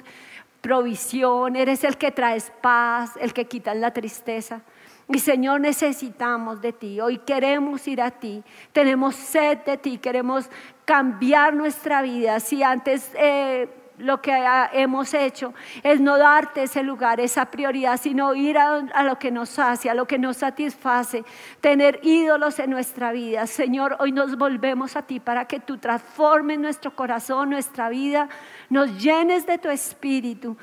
[0.61, 4.62] provisión, eres el que traes paz, el que quita la tristeza.
[5.07, 7.01] Y Señor, necesitamos de ti.
[7.01, 8.43] Hoy queremos ir a ti.
[8.72, 9.99] Tenemos sed de ti.
[9.99, 10.51] Queremos
[10.85, 12.41] cambiar nuestra vida.
[12.41, 13.68] Si antes eh,
[13.99, 14.33] lo que
[14.73, 19.59] hemos hecho es no darte ese lugar, esa prioridad, sino ir a, lo que nos
[19.59, 21.25] hace, a lo que nos satisface,
[21.61, 23.47] tener ídolos en nuestra vida.
[23.47, 28.29] Señor, hoy nos volvemos a ti para que tú transformes nuestro corazón, nuestra vida,
[28.71, 30.57] nos llenes de tu espíritu.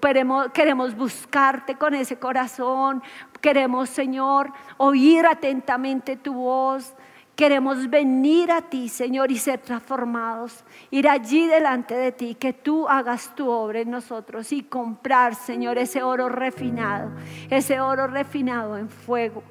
[0.00, 3.02] Queremos, queremos buscarte con ese corazón,
[3.40, 6.94] queremos, Señor, oír atentamente tu voz.
[7.34, 10.64] Queremos venir a ti, Señor, y ser transformados.
[10.90, 15.78] Ir allí delante de ti, que tú hagas tu obra en nosotros y comprar, Señor,
[15.78, 17.10] ese oro refinado,
[17.48, 19.42] ese oro refinado en fuego.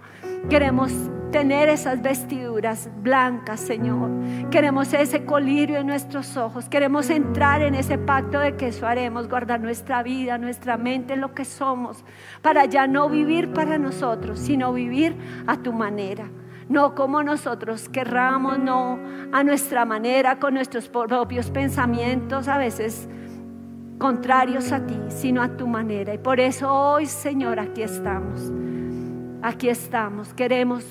[0.48, 0.92] Queremos
[1.32, 4.12] tener esas vestiduras blancas, Señor.
[4.52, 6.70] Queremos ese colirio en nuestros ojos.
[6.70, 11.34] Queremos entrar en ese pacto de que eso haremos, guardar nuestra vida, nuestra mente, lo
[11.34, 12.04] que somos,
[12.44, 15.18] para ya no vivir para nosotros, sino vivir
[15.48, 16.30] a tu manera
[16.72, 18.98] no como nosotros querramos, no
[19.34, 23.10] a nuestra manera, con nuestros propios pensamientos, a veces
[24.00, 26.14] contrarios a ti, sino a tu manera.
[26.14, 28.52] Y por eso hoy, Señor, aquí estamos.
[29.42, 30.86] Aquí estamos, queremos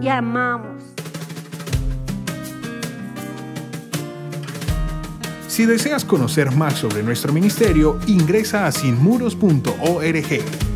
[0.00, 0.82] y amamos.
[5.48, 10.69] Si deseas conocer más sobre nuestro ministerio, ingresa a sinmuros.org.